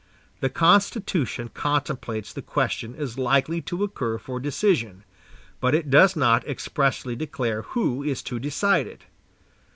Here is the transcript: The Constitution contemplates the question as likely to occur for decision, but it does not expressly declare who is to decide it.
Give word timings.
The 0.39 0.49
Constitution 0.49 1.51
contemplates 1.53 2.33
the 2.33 2.41
question 2.41 2.95
as 2.95 3.19
likely 3.19 3.61
to 3.61 3.83
occur 3.83 4.17
for 4.17 4.39
decision, 4.39 5.03
but 5.59 5.75
it 5.75 5.91
does 5.91 6.15
not 6.15 6.43
expressly 6.47 7.15
declare 7.15 7.61
who 7.61 8.01
is 8.01 8.23
to 8.23 8.39
decide 8.39 8.87
it. 8.87 9.03